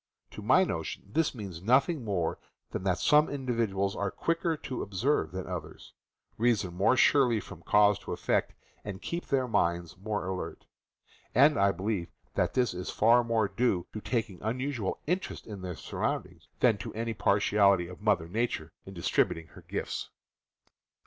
To 0.31 0.41
my 0.41 0.63
notion 0.63 1.03
this 1.13 1.35
means 1.35 1.61
nothing 1.61 2.03
more 2.03 2.39
than 2.71 2.81
that 2.85 2.97
some 2.97 3.29
individuals 3.29 3.95
are 3.95 4.09
quicker 4.09 4.57
to 4.57 4.81
observe 4.81 5.31
than 5.31 5.45
others, 5.45 5.93
reason 6.39 6.73
more 6.73 6.97
surely 6.97 7.39
from 7.39 7.61
cause 7.61 7.99
to 7.99 8.11
effect, 8.11 8.55
and 8.83 8.99
keep 8.99 9.27
their 9.27 9.47
minds 9.47 9.95
more 9.99 10.25
alert; 10.25 10.65
and 11.35 11.55
I 11.55 11.71
be 11.71 11.83
lieve 11.83 12.07
that 12.33 12.55
this 12.55 12.73
is 12.73 12.89
far 12.89 13.23
more 13.23 13.47
due 13.47 13.85
to 13.93 14.01
their 14.01 14.09
taking 14.11 14.41
unusual 14.41 14.97
interest 15.05 15.45
in 15.45 15.61
their 15.61 15.75
surroundings 15.75 16.47
than 16.61 16.79
to 16.79 16.91
any 16.95 17.13
partiality 17.13 17.85
of 17.85 18.01
Mother 18.01 18.27
Nature 18.27 18.71
in 18.87 18.95
distributing 18.95 19.49
her 19.49 19.61
gifts. 19.61 20.09